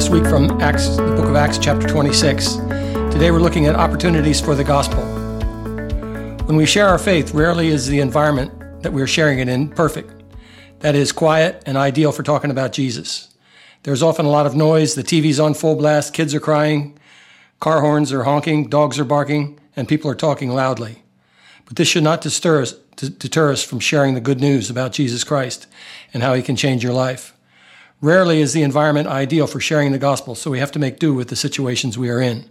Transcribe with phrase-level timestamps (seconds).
[0.00, 2.54] this week from Acts, the book of Acts, chapter 26.
[3.12, 5.02] Today we're looking at opportunities for the gospel.
[6.46, 10.10] When we share our faith, rarely is the environment that we're sharing it in perfect.
[10.78, 13.28] That is quiet and ideal for talking about Jesus.
[13.82, 16.98] There's often a lot of noise, the TV's on full blast, kids are crying,
[17.58, 21.02] car horns are honking, dogs are barking, and people are talking loudly.
[21.66, 25.24] But this should not deter us, deter us from sharing the good news about Jesus
[25.24, 25.66] Christ
[26.14, 27.34] and how he can change your life.
[28.00, 31.12] Rarely is the environment ideal for sharing the gospel, so we have to make do
[31.12, 32.48] with the situations we are in.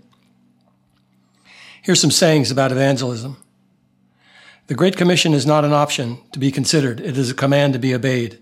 [1.82, 3.38] Here's some sayings about evangelism.
[4.68, 7.80] The Great Commission is not an option to be considered, it is a command to
[7.80, 8.38] be obeyed.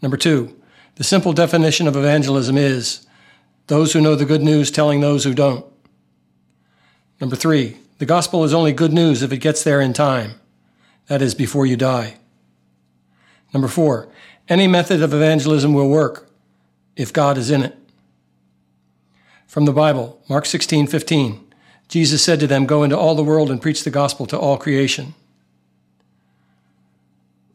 [0.00, 0.56] Number two,
[0.94, 3.06] the simple definition of evangelism is
[3.66, 5.66] those who know the good news telling those who don't.
[7.20, 10.40] Number three, the gospel is only good news if it gets there in time,
[11.06, 12.16] that is, before you die.
[13.52, 14.08] Number four,
[14.48, 16.28] any method of evangelism will work
[16.96, 17.76] if God is in it.
[19.46, 21.52] From the Bible, Mark 16, 15.
[21.88, 24.56] Jesus said to them, Go into all the world and preach the gospel to all
[24.56, 25.14] creation.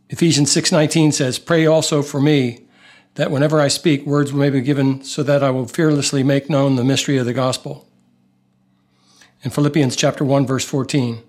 [0.09, 2.61] Ephesians 6:19 says, "Pray also for me
[3.15, 6.75] that whenever I speak words may be given so that I will fearlessly make known
[6.75, 7.85] the mystery of the gospel."
[9.43, 11.19] In Philippians chapter 1 verse 14,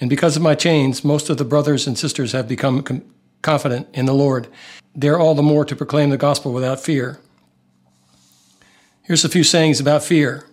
[0.00, 3.02] "And because of my chains most of the brothers and sisters have become com-
[3.44, 4.48] confident in the Lord
[4.98, 7.20] dare all the more to proclaim the gospel without fear.
[9.02, 10.46] Here's a few sayings about fear.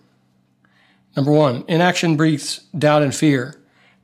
[1.16, 3.60] Number one, inaction breeds doubt and fear.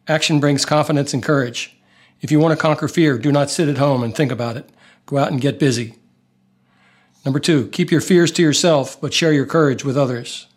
[0.08, 1.78] Action brings confidence and courage.
[2.22, 4.70] If you want to conquer fear, do not sit at home and think about it.
[5.06, 5.96] Go out and get busy.
[7.26, 10.48] Number two, keep your fears to yourself, but share your courage with others.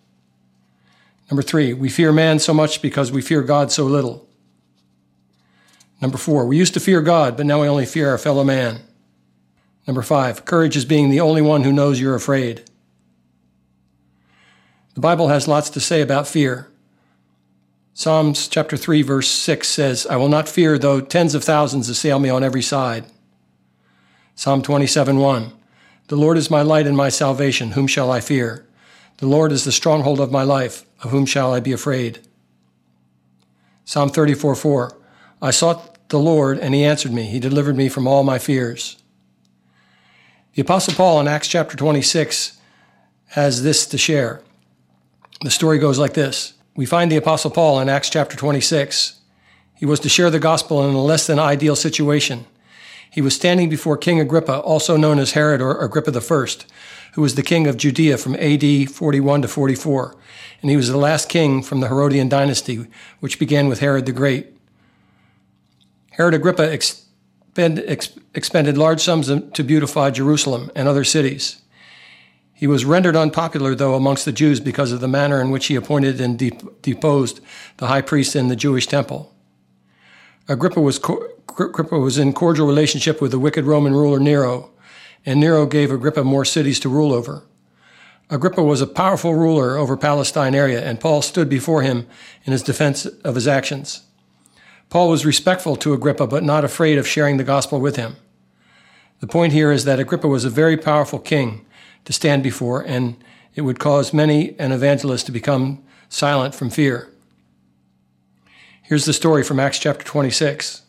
[1.31, 4.29] Number three, we fear man so much because we fear God so little.
[6.01, 8.81] Number four, we used to fear God, but now we only fear our fellow man.
[9.87, 12.63] Number five, courage is being the only one who knows you're afraid.
[14.95, 16.69] The Bible has lots to say about fear.
[17.93, 22.19] Psalms chapter 3 verse 6 says, I will not fear though tens of thousands assail
[22.19, 23.05] me on every side.
[24.35, 25.53] Psalm 27 1,
[26.09, 28.67] The Lord is my light and my salvation, whom shall I fear?
[29.19, 32.21] The Lord is the stronghold of my life, of whom shall I be afraid?
[33.85, 34.99] Psalm 34 4,
[35.43, 37.25] I sought the Lord and he answered me.
[37.25, 38.97] He delivered me from all my fears.
[40.55, 42.59] The Apostle Paul in Acts chapter 26
[43.29, 44.43] has this to share.
[45.43, 49.21] The story goes like this We find the Apostle Paul in Acts chapter 26.
[49.77, 52.45] He was to share the gospel in a less than ideal situation.
[53.11, 56.47] He was standing before King Agrippa, also known as Herod or Agrippa I,
[57.15, 60.17] who was the king of Judea from AD 41 to 44.
[60.61, 62.87] And he was the last king from the Herodian dynasty,
[63.21, 64.60] which began with Herod the Great.
[66.21, 71.63] Herod Agrippa expend, ex, expended large sums to beautify Jerusalem and other cities.
[72.53, 75.77] He was rendered unpopular, though, amongst the Jews because of the manner in which he
[75.77, 77.41] appointed and de- deposed
[77.79, 79.35] the high priest in the Jewish temple.
[80.47, 81.27] Agrippa was, co-
[81.59, 84.73] Agrippa was in cordial relationship with the wicked Roman ruler Nero,
[85.25, 87.45] and Nero gave Agrippa more cities to rule over.
[88.29, 92.07] Agrippa was a powerful ruler over Palestine area, and Paul stood before him
[92.45, 94.03] in his defense of his actions.
[94.91, 98.17] Paul was respectful to Agrippa, but not afraid of sharing the gospel with him.
[99.21, 101.65] The point here is that Agrippa was a very powerful king
[102.05, 103.17] to stand before, and
[103.55, 107.09] it would cause many an evangelist to become silent from fear.
[108.83, 110.83] Here's the story from Acts chapter 26.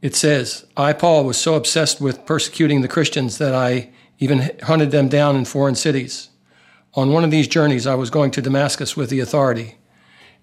[0.00, 4.90] It says, I, Paul, was so obsessed with persecuting the Christians that I even hunted
[4.90, 6.30] them down in foreign cities.
[6.94, 9.76] On one of these journeys, I was going to Damascus with the authority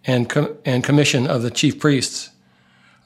[0.06, 2.30] and, com- and commission of the chief priests.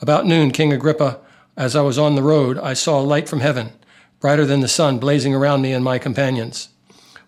[0.01, 1.19] About noon, King Agrippa,
[1.55, 3.73] as I was on the road, I saw a light from heaven,
[4.19, 6.69] brighter than the sun, blazing around me and my companions.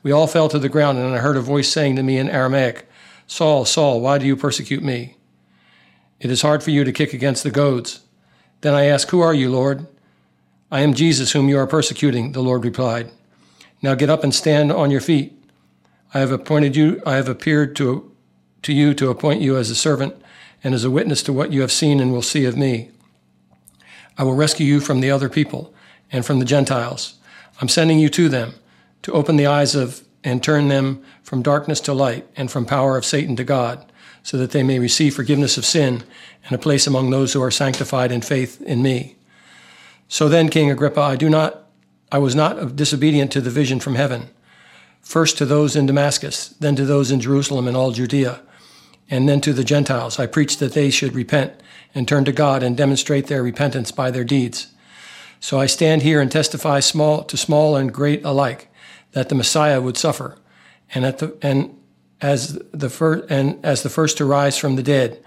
[0.03, 2.29] We all fell to the ground, and I heard a voice saying to me in
[2.29, 2.87] Aramaic,
[3.27, 5.17] Saul, Saul, why do you persecute me?
[6.19, 8.01] It is hard for you to kick against the goads.
[8.61, 9.87] Then I asked, Who are you, Lord?
[10.71, 13.11] I am Jesus, whom you are persecuting, the Lord replied.
[13.81, 15.33] Now get up and stand on your feet.
[16.13, 18.11] I have appointed you, I have appeared to
[18.65, 20.15] to you to appoint you as a servant
[20.63, 22.89] and as a witness to what you have seen and will see of me.
[24.17, 25.73] I will rescue you from the other people
[26.11, 27.15] and from the Gentiles.
[27.61, 28.55] I'm sending you to them
[29.03, 32.97] to open the eyes of and turn them from darkness to light and from power
[32.97, 33.85] of Satan to God,
[34.23, 36.03] so that they may receive forgiveness of sin
[36.45, 39.15] and a place among those who are sanctified in faith in me.
[40.07, 41.61] So then, King Agrippa, I do not
[42.11, 44.29] I was not disobedient to the vision from heaven.
[45.01, 48.41] First to those in Damascus, then to those in Jerusalem and all Judea
[49.09, 50.19] and then to the Gentiles.
[50.19, 51.53] I preached that they should repent
[51.93, 54.67] and turn to God and demonstrate their repentance by their deeds.
[55.39, 58.69] So I stand here and testify small to small and great alike
[59.11, 60.37] that the Messiah would suffer,
[60.93, 61.77] and at the and
[62.21, 65.23] as the first and as the first to rise from the dead,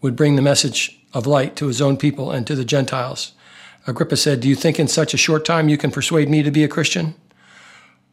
[0.00, 3.32] would bring the message of light to his own people and to the Gentiles.
[3.86, 6.50] Agrippa said, "Do you think in such a short time you can persuade me to
[6.50, 7.14] be a Christian?"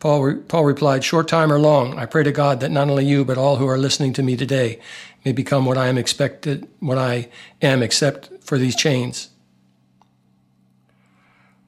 [0.06, 3.08] Paul, re- Paul replied, Short time or long, I pray to God that not only
[3.08, 4.80] you, but all who are listening to me today
[5.26, 7.28] may become what I am expected, what I
[7.60, 9.30] am, except for these chains.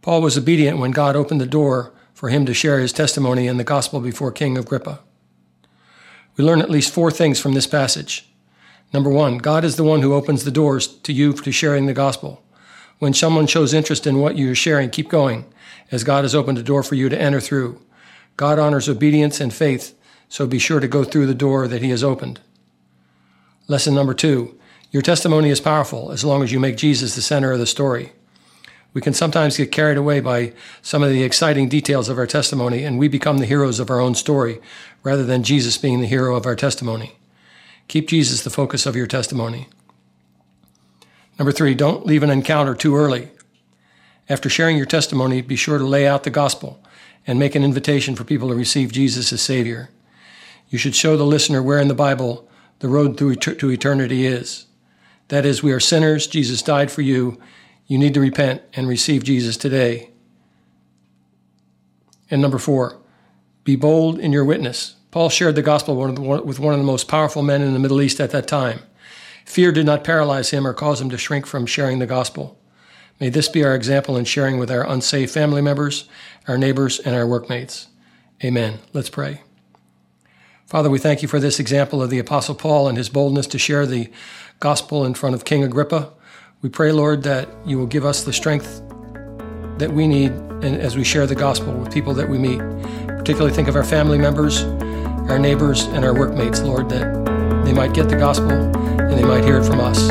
[0.04, 3.58] Paul was obedient when God opened the door for him to share his testimony in
[3.58, 5.00] the gospel before King Agrippa.
[6.36, 8.30] We learn at least four things from this passage.
[8.94, 11.94] Number one, God is the one who opens the doors to you to sharing the
[11.94, 12.44] gospel.
[13.00, 15.52] When someone shows interest in what you are sharing, keep going,
[15.90, 17.82] as God has opened a door for you to enter through.
[18.38, 19.98] God honors obedience and faith,
[20.30, 22.40] so be sure to go through the door that He has opened.
[23.68, 24.54] Lesson number two
[24.90, 28.14] your testimony is powerful as long as you make Jesus the center of the story.
[28.94, 32.84] We can sometimes get carried away by some of the exciting details of our testimony,
[32.84, 34.62] and we become the heroes of our own story
[35.04, 37.18] rather than Jesus being the hero of our testimony.
[37.90, 39.68] Keep Jesus the focus of your testimony.
[41.38, 43.30] Number three, don't leave an encounter too early.
[44.30, 46.82] After sharing your testimony, be sure to lay out the gospel
[47.28, 49.90] and make an invitation for people to receive Jesus as Savior.
[50.70, 54.66] You should show the listener where in the Bible the road to eternity is.
[55.28, 57.40] That is, we are sinners, Jesus died for you,
[57.86, 60.10] you need to repent and receive Jesus today.
[62.32, 63.00] And number four,
[63.64, 64.96] be bold in your witness.
[65.12, 68.20] Paul shared the gospel with one of the most powerful men in the Middle East
[68.20, 68.80] at that time.
[69.46, 72.60] Fear did not paralyze him or cause him to shrink from sharing the gospel.
[73.20, 76.08] May this be our example in sharing with our unsafe family members,
[76.48, 77.88] our neighbors, and our workmates.
[78.44, 78.80] Amen.
[78.94, 79.42] Let's pray.
[80.68, 83.58] Father, we thank you for this example of the Apostle Paul and his boldness to
[83.58, 84.10] share the
[84.60, 86.12] gospel in front of King Agrippa.
[86.62, 88.82] We pray, Lord, that you will give us the strength
[89.78, 90.32] that we need
[90.64, 92.60] as we share the gospel with people that we meet.
[93.08, 94.64] Particularly think of our family members,
[95.30, 99.44] our neighbors, and our workmates, Lord, that they might get the gospel and they might
[99.44, 100.10] hear it from us.